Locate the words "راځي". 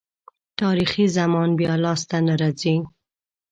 2.41-2.75